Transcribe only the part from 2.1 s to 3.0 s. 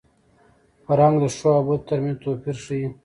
توپیر ښيي.